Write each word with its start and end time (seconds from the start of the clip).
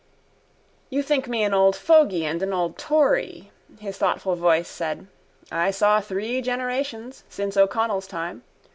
—You 0.89 1.03
think 1.03 1.27
me 1.27 1.43
an 1.43 1.53
old 1.53 1.75
fogey 1.75 2.25
and 2.25 2.41
an 2.41 2.53
old 2.53 2.75
tory, 2.79 3.51
his 3.79 3.99
thoughtful 3.99 4.35
voice 4.35 4.67
said. 4.67 5.05
I 5.51 5.69
saw 5.69 6.01
three 6.01 6.41
generations 6.41 7.23
since 7.29 7.55
O'Connell's 7.55 8.07
time. 8.07 8.41